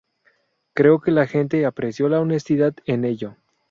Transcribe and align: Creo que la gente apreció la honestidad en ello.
Creo 0.73 0.99
que 0.99 1.11
la 1.11 1.27
gente 1.27 1.63
apreció 1.63 2.09
la 2.09 2.19
honestidad 2.21 2.73
en 2.87 3.05
ello. 3.05 3.35